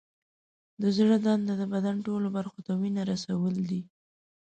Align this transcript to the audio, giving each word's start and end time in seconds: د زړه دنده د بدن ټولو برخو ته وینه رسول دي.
د 0.81 0.83
زړه 0.97 1.15
دنده 1.25 1.53
د 1.61 1.63
بدن 1.73 1.95
ټولو 2.07 2.27
برخو 2.37 2.59
ته 2.65 2.71
وینه 2.81 3.01
رسول 3.11 3.55
دي. 3.69 3.81